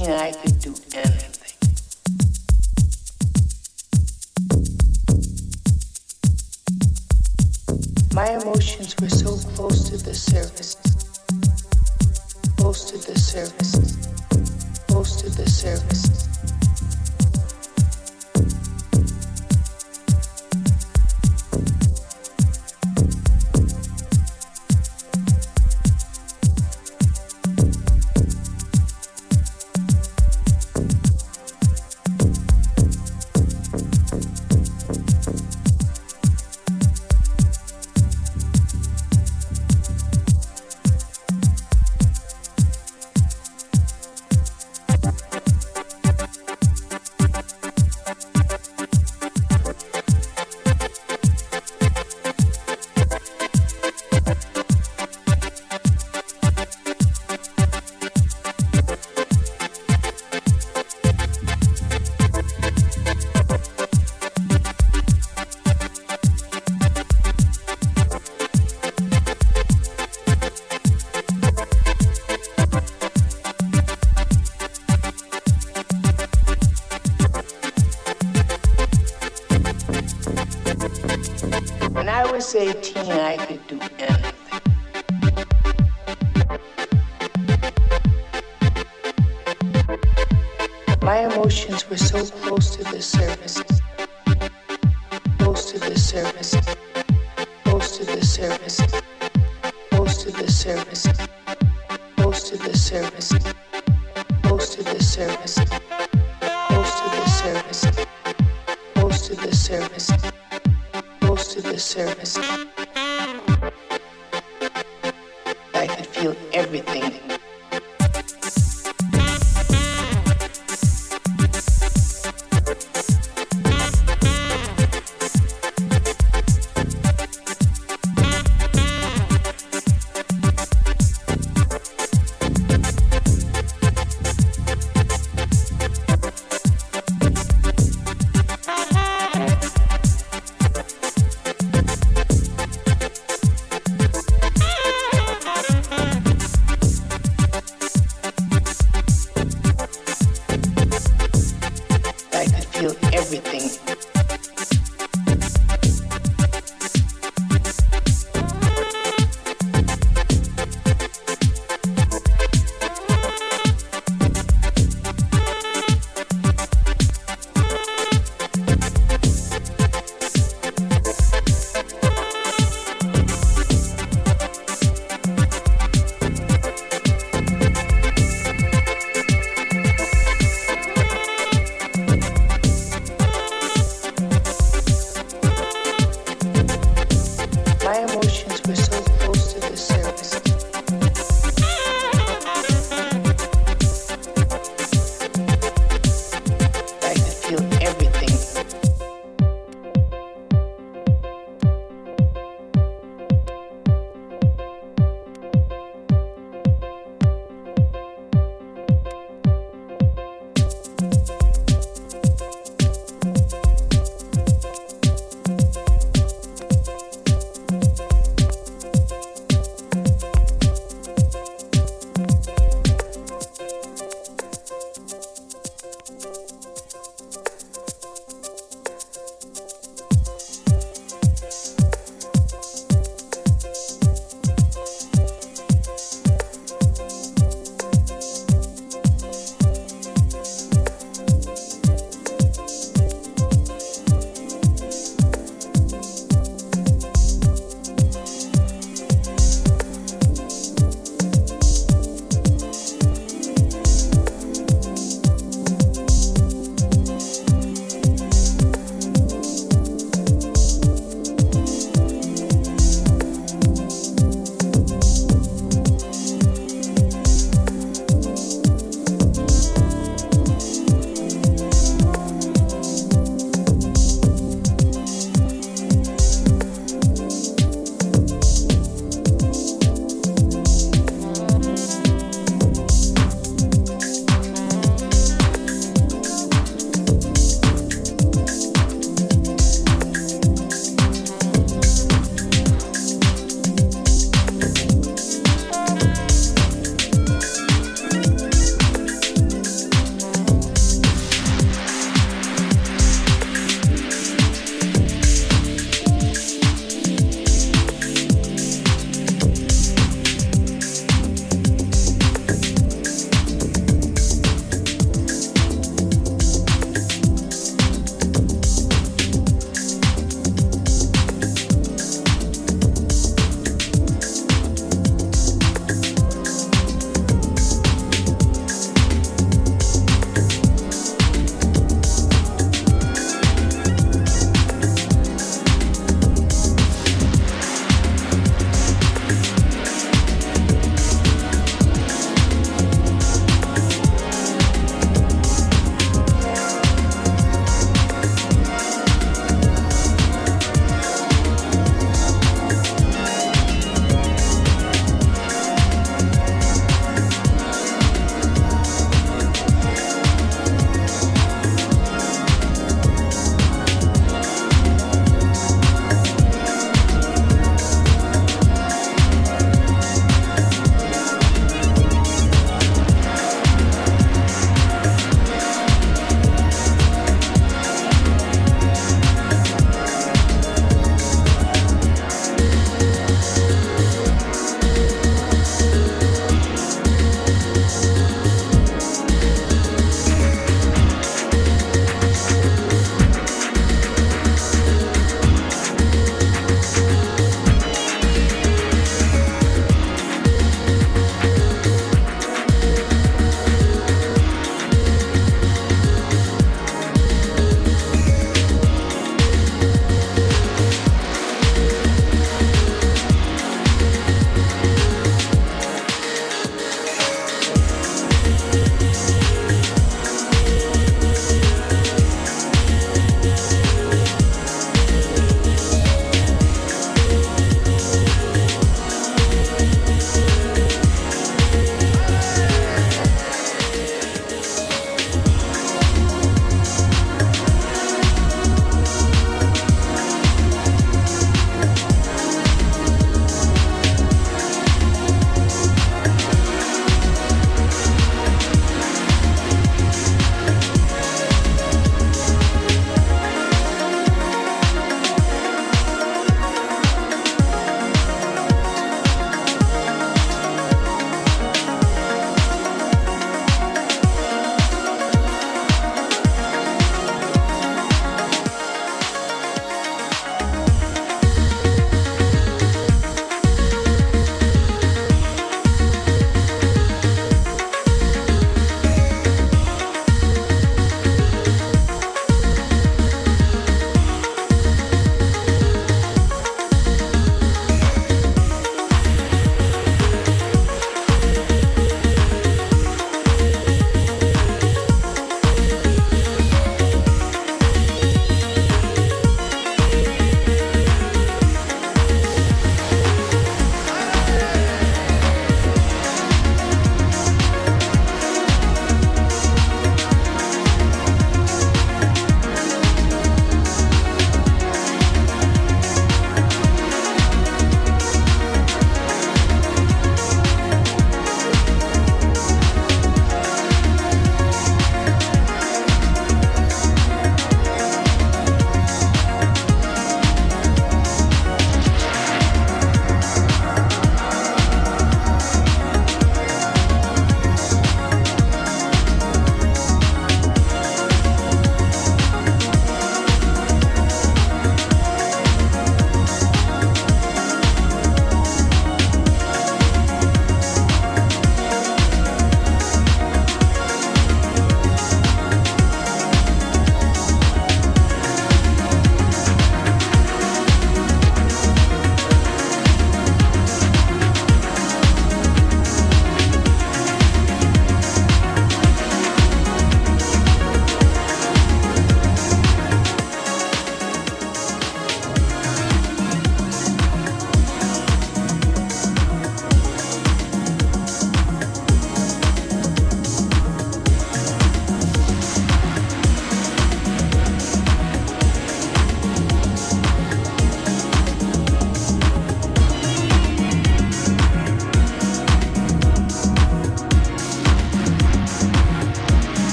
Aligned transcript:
18, 0.00 0.14
I 0.14 0.32
could 0.32 0.58
do 0.60 0.74
anything. 0.94 1.09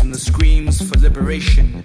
And 0.00 0.12
the 0.12 0.18
screams 0.18 0.82
for 0.82 0.98
liberation. 0.98 1.81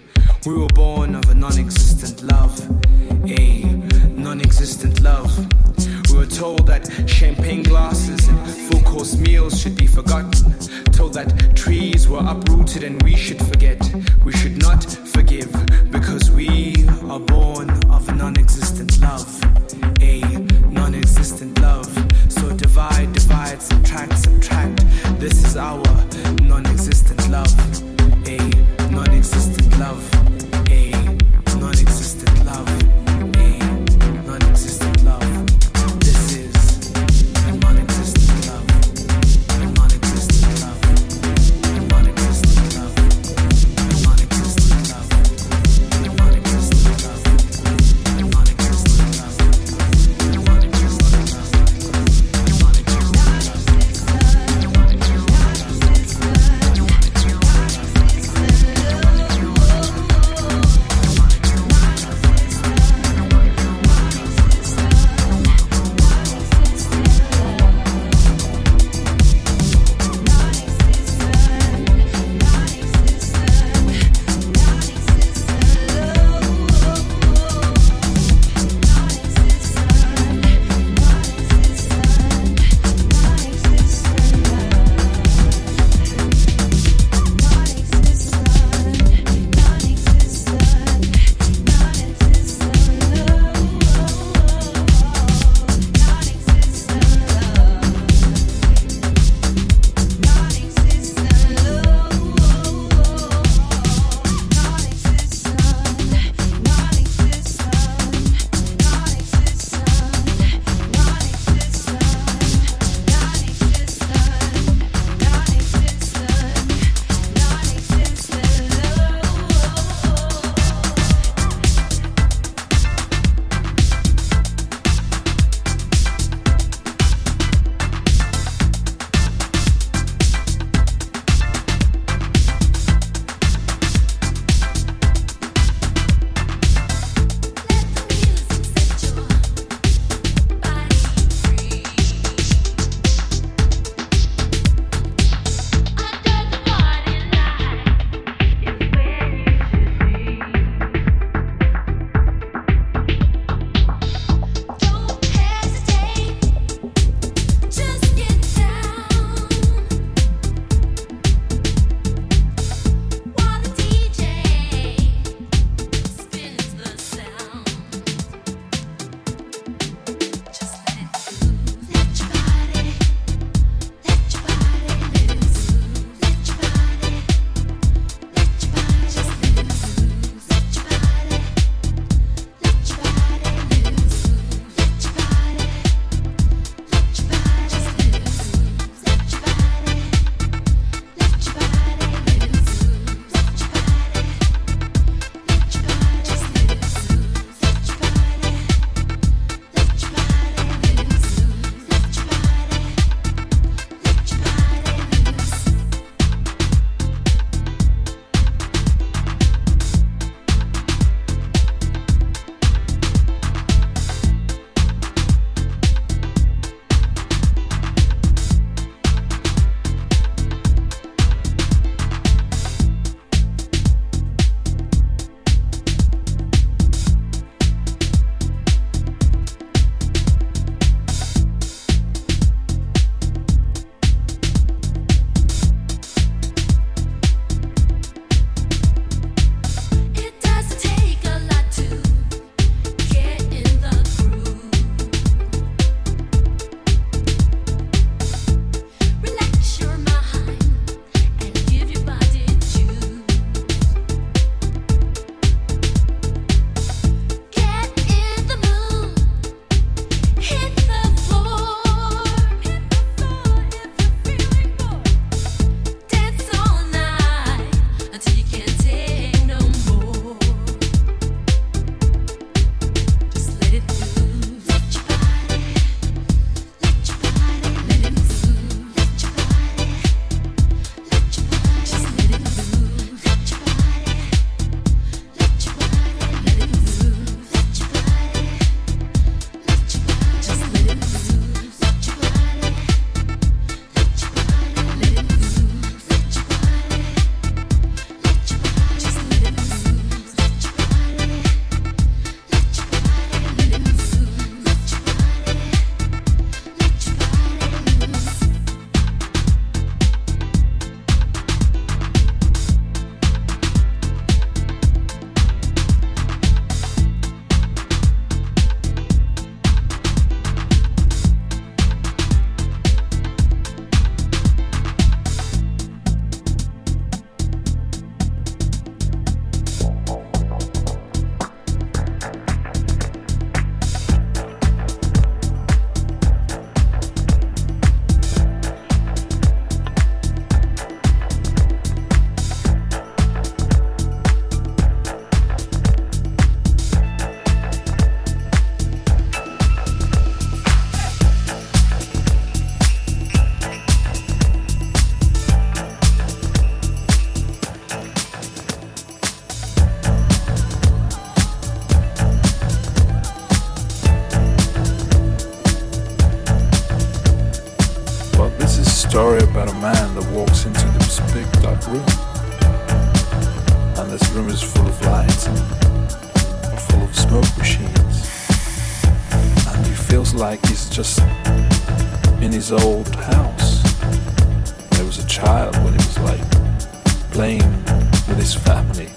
His 388.47 388.63
family 388.63 389.09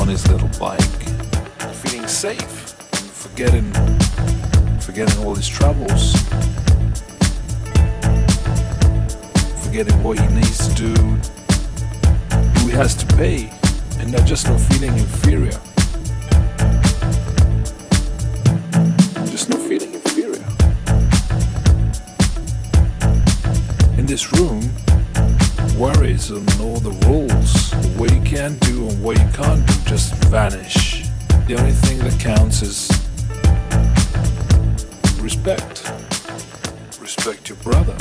on 0.00 0.08
his 0.08 0.26
little 0.28 0.48
bike, 0.58 0.80
feeling 1.82 2.08
safe, 2.08 2.74
forgetting 3.12 3.70
forgetting 4.80 5.22
all 5.22 5.34
his 5.34 5.46
troubles, 5.46 6.14
forgetting 9.62 10.02
what 10.02 10.18
he 10.18 10.26
needs 10.28 10.68
to 10.68 10.74
do, 10.74 10.94
who 12.56 12.68
he 12.68 12.72
has 12.72 12.94
to 12.94 13.06
pay, 13.14 13.52
and 13.98 14.10
not 14.10 14.24
just 14.24 14.48
not 14.48 14.58
feeling 14.58 14.96
inferior. 14.96 15.60
Just 19.30 19.50
not 19.50 19.60
feeling 19.60 19.92
inferior. 19.92 20.46
In 23.98 24.06
this 24.06 24.32
room, 24.32 24.62
worries 25.82 26.30
and 26.30 26.48
all 26.60 26.76
the 26.76 26.92
rules, 27.06 27.21
what 29.02 29.18
you 29.18 29.28
can't 29.32 29.66
do 29.66 29.74
just 29.84 30.14
vanish. 30.26 31.02
The 31.48 31.56
only 31.58 31.72
thing 31.72 31.98
that 31.98 32.20
counts 32.20 32.62
is 32.62 32.88
respect. 35.20 35.90
Respect 37.00 37.48
your 37.48 37.58
brother. 37.58 37.96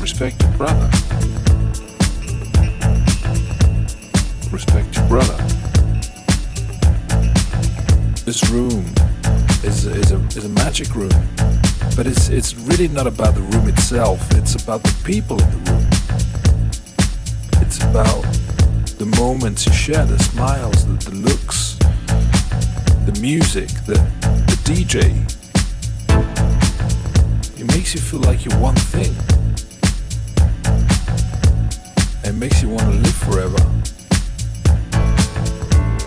Respect 0.00 0.40
your 0.40 0.52
brother. 0.52 0.88
Respect 4.52 4.94
your 4.94 5.08
brother. 5.08 5.36
This 8.24 8.48
room 8.50 8.84
is, 9.64 9.86
is, 9.86 10.12
a, 10.12 10.18
is 10.38 10.44
a 10.44 10.48
magic 10.50 10.94
room, 10.94 11.10
but 11.96 12.06
it's, 12.06 12.28
it's 12.28 12.54
really 12.54 12.86
not 12.86 13.08
about 13.08 13.34
the 13.34 13.40
room 13.40 13.66
itself, 13.66 14.20
it's 14.36 14.54
about 14.62 14.84
the 14.84 14.94
people 15.04 15.42
in 15.42 15.50
the 15.50 15.70
room. 15.70 15.71
About 17.92 18.22
the 18.96 19.04
moments 19.18 19.66
you 19.66 19.72
share, 19.74 20.06
the 20.06 20.18
smiles, 20.18 20.86
the, 20.86 21.10
the 21.10 21.14
looks, 21.14 21.76
the 23.04 23.18
music, 23.20 23.68
the, 23.84 24.00
the 24.48 24.56
DJ. 24.64 25.12
It 27.60 27.66
makes 27.66 27.92
you 27.94 28.00
feel 28.00 28.20
like 28.20 28.46
you're 28.46 28.58
one 28.58 28.76
thing. 28.76 29.12
It 32.24 32.34
makes 32.34 32.62
you 32.62 32.70
want 32.70 32.80
to 32.80 32.96
live 32.96 33.14
forever. 33.14 33.62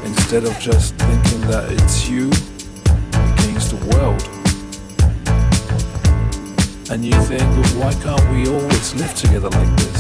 Instead 0.08 0.46
of 0.46 0.58
just 0.60 0.96
thinking 0.96 1.42
that 1.52 1.72
it's 1.72 2.10
you 2.10 2.30
against 3.36 3.70
the 3.70 3.80
world. 3.94 4.24
And 6.90 7.06
you 7.06 7.14
think, 7.26 7.44
well, 7.44 7.80
why 7.80 7.94
can't 8.02 8.28
we 8.32 8.48
always 8.52 8.96
live 8.96 9.14
together 9.14 9.50
like 9.50 9.78
this? 9.78 9.95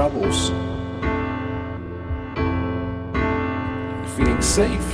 Troubles, 0.00 0.48
feeling 4.16 4.40
safe, 4.40 4.88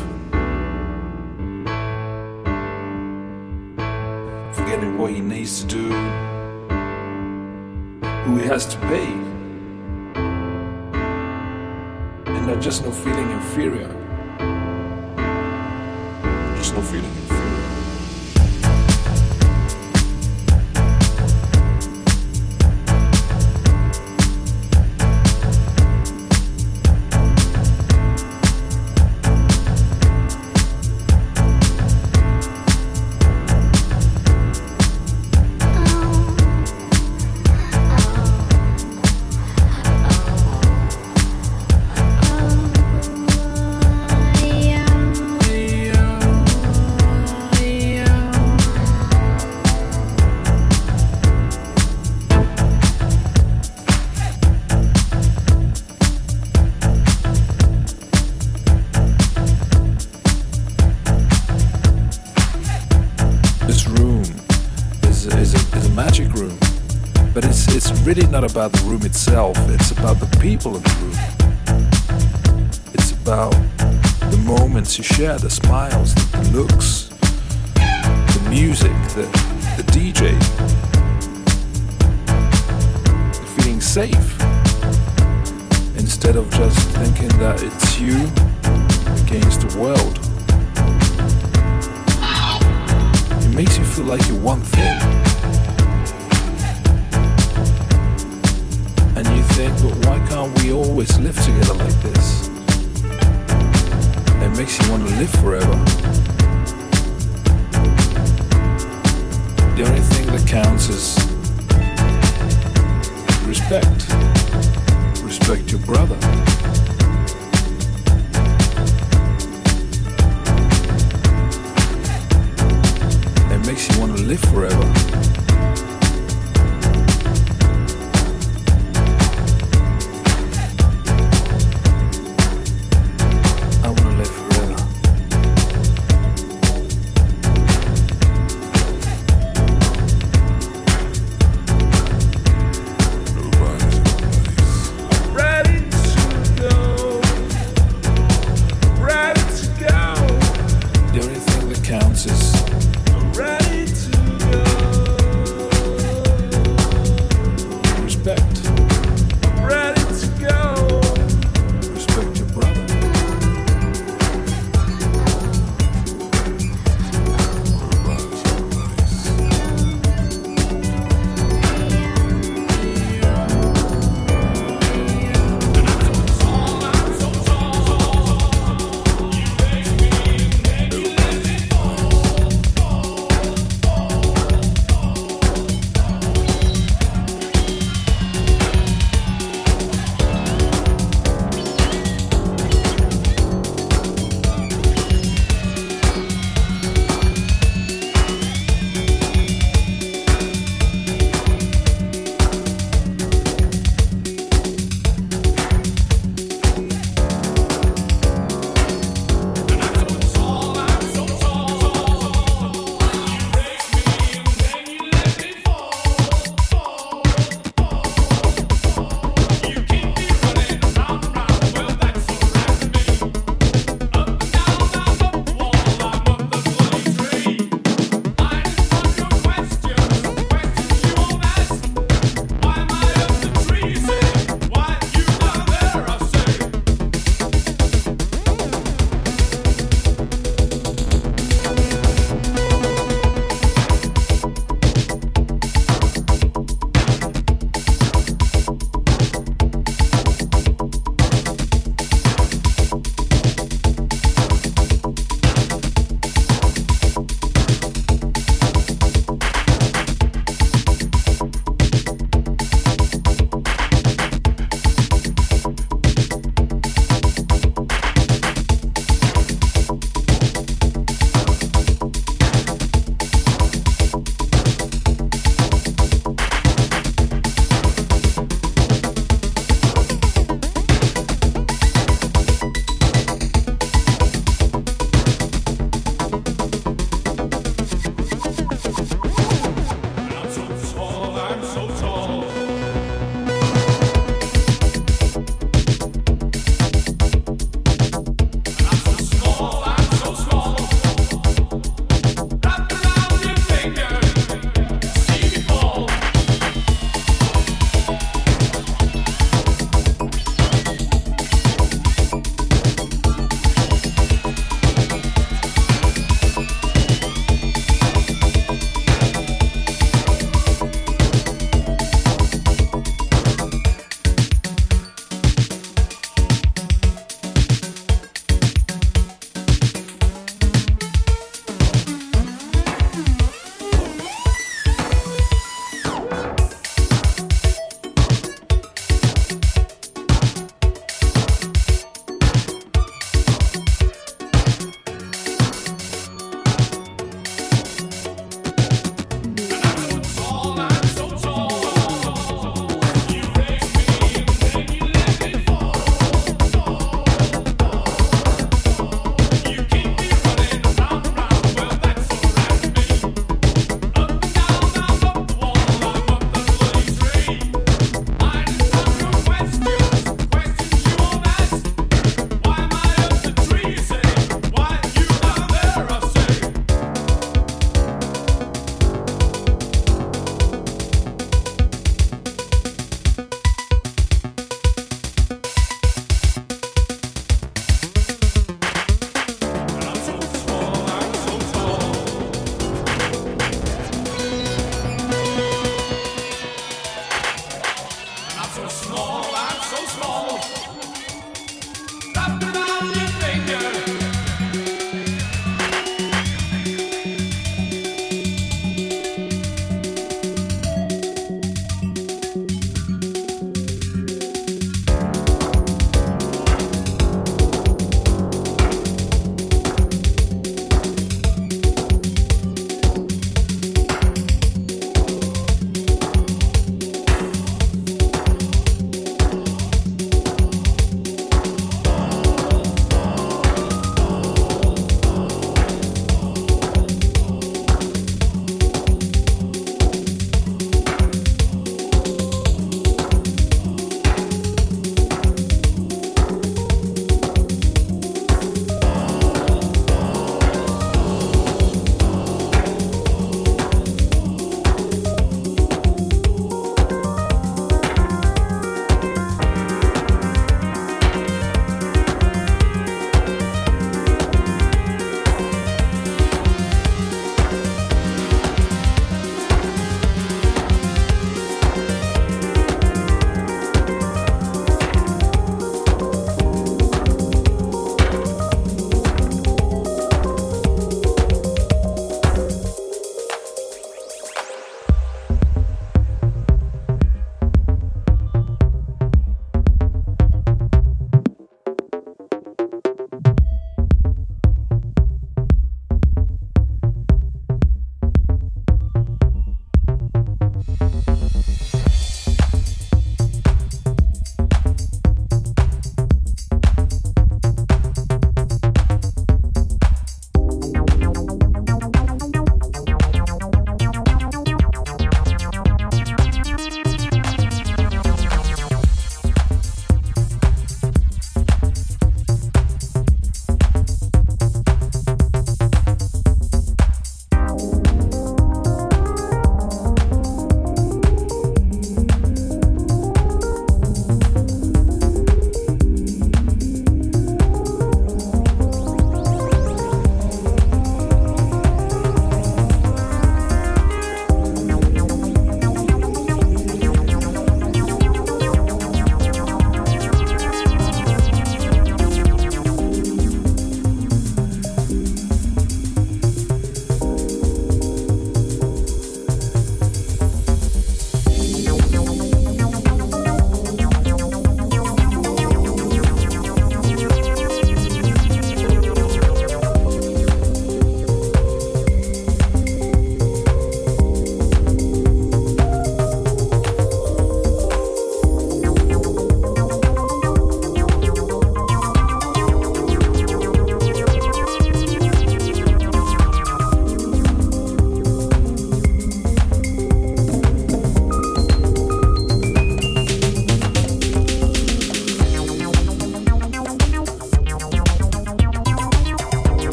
forgetting 4.53 4.99
what 4.99 5.12
he 5.12 5.21
needs 5.21 5.62
to 5.62 5.66
do 5.69 5.88
who 8.25 8.37
he 8.37 8.47
has 8.49 8.66
to 8.66 8.77
pay. 8.79 9.12
And 12.35 12.47
not 12.49 12.61
just 12.61 12.85
no 12.85 12.90
feeling 12.90 13.31
inferior. 13.31 13.87
Just 16.57 16.75
no 16.75 16.83
feeling 16.83 17.25
It's 72.92 73.12
about 73.12 73.52
the 74.33 74.42
moments 74.44 74.98
you 74.98 75.05
share, 75.05 75.38
the 75.38 75.48
smiles, 75.48 76.15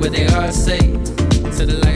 Let 0.00 1.87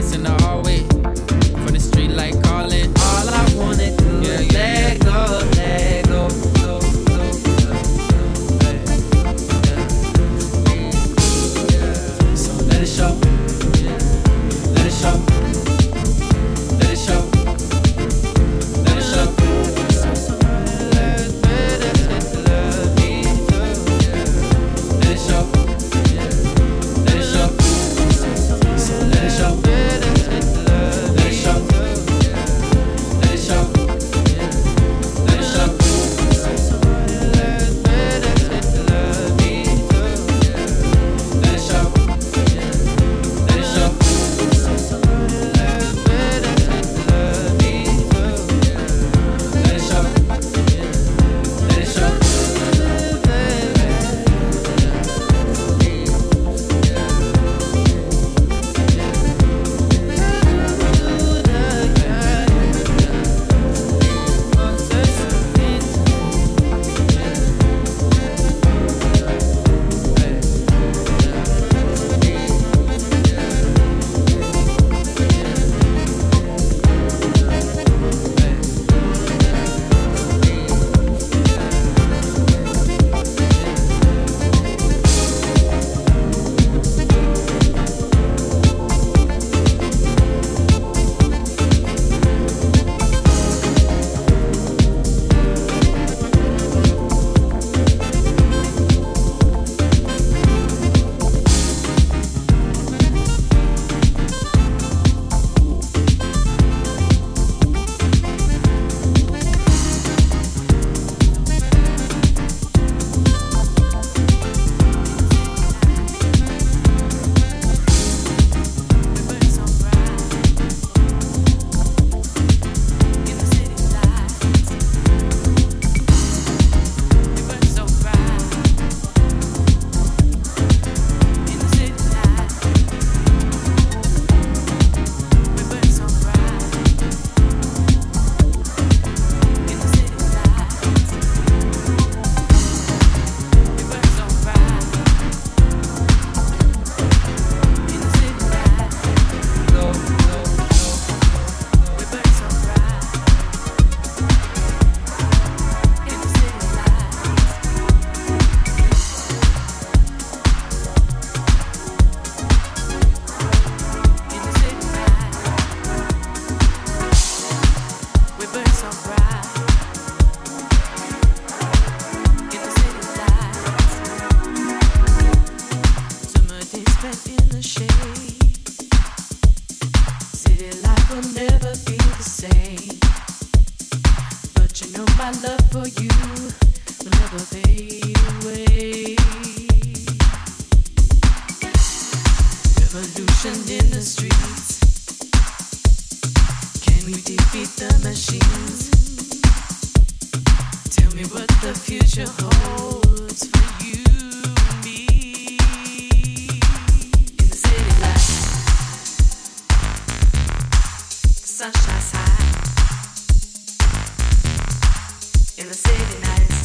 the 215.73 215.79
city 215.79 216.19
nights. 216.21 216.61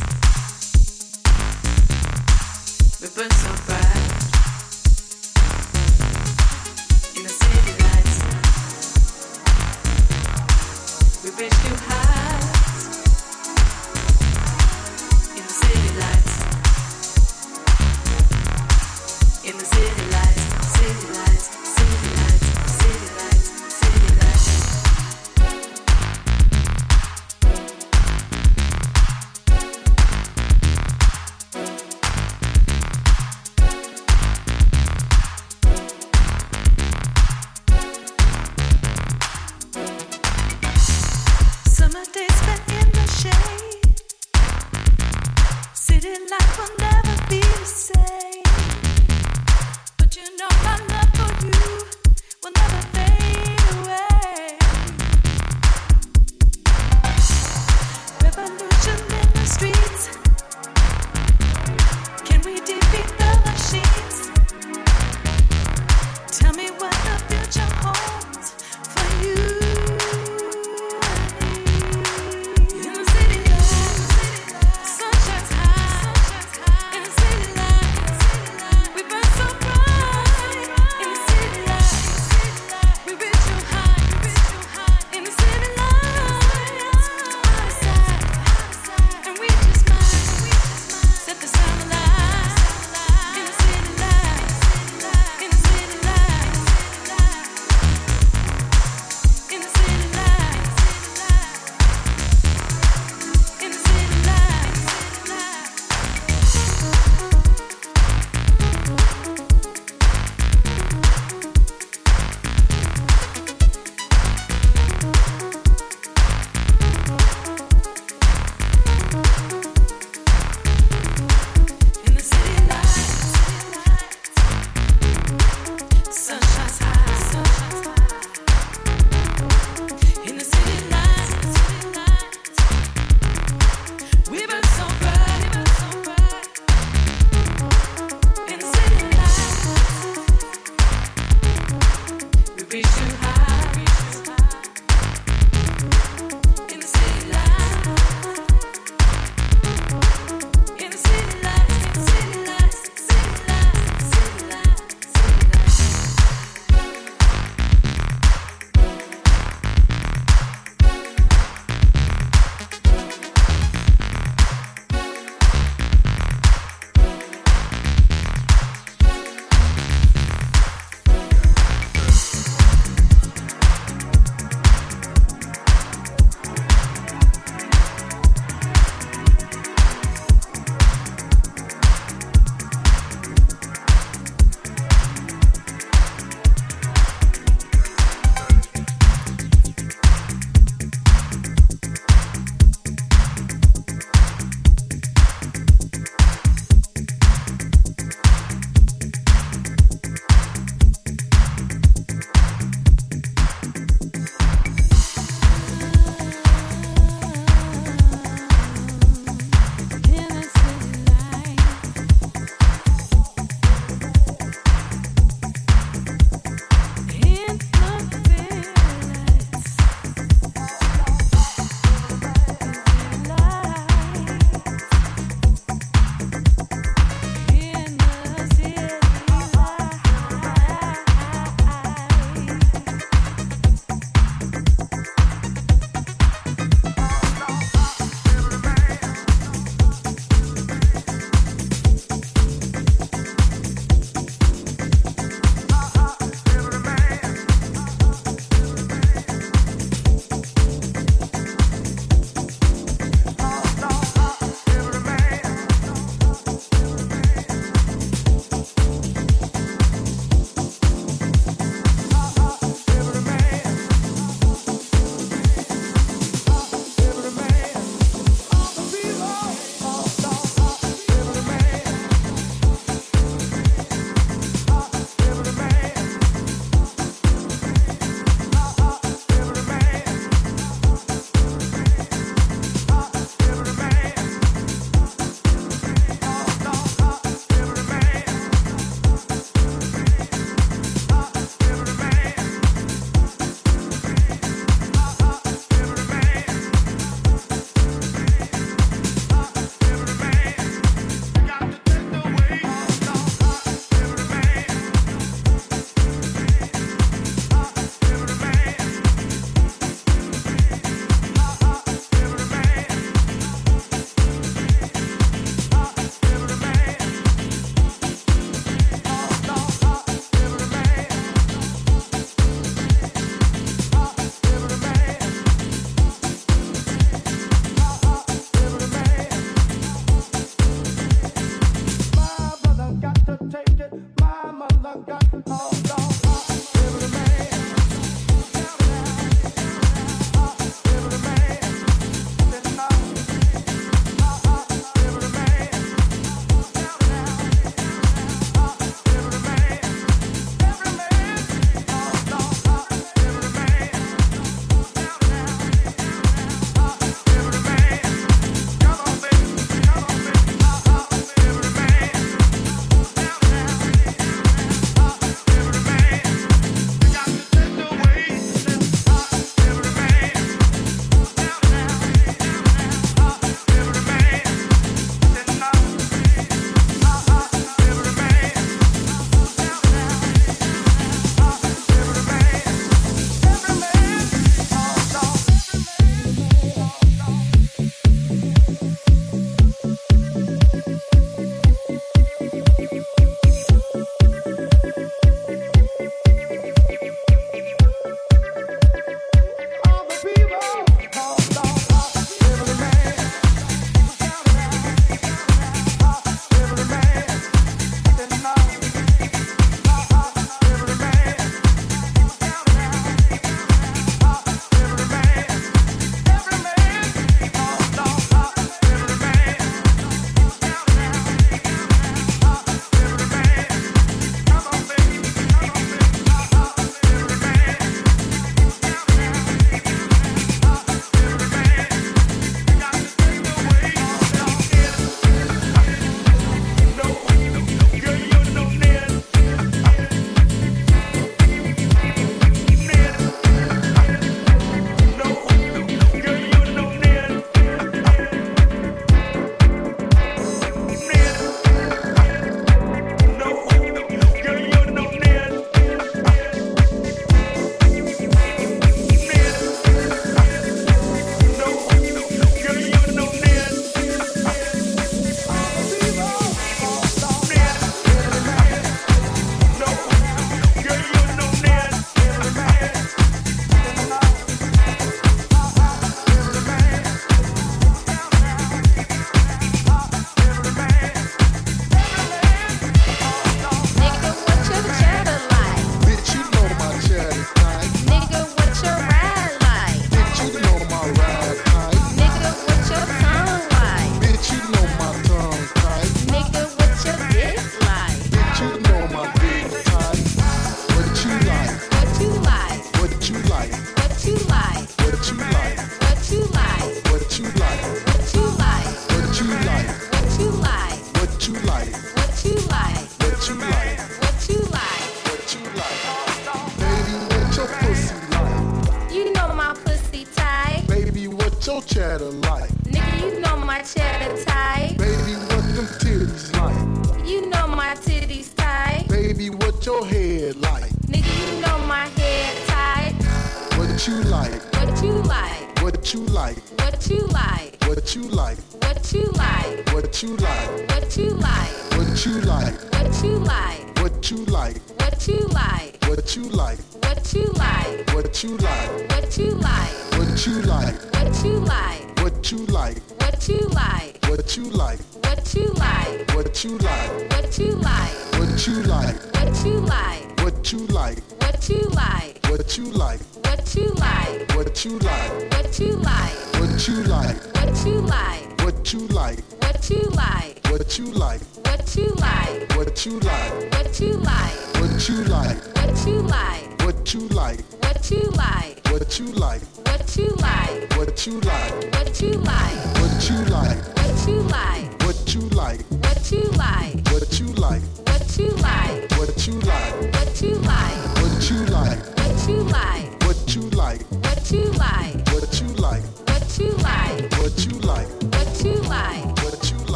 Nice. 3.00 3.00
We 3.00 3.08
burn 3.16 3.30
some. 3.30 3.67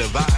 The 0.00 0.06
vibes 0.06 0.29